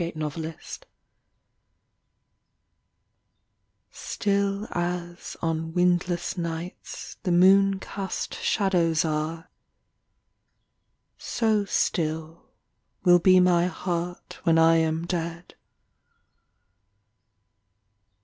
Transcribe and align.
MOON 0.15 0.31
SHADOWS 0.31 0.79
Still 3.91 4.67
as 4.71 5.37
On 5.43 5.73
windless 5.75 6.35
nights 6.39 7.17
The 7.21 7.31
moon 7.31 7.77
cast 7.77 8.33
shadows 8.33 9.05
are, 9.05 9.51
So 11.19 11.65
still 11.65 12.49
will 13.03 13.19
be 13.19 13.39
my 13.39 13.67
heart 13.67 14.39
when 14.43 14.55
1 14.55 14.75
Am 14.77 15.05
dead. 15.05 15.53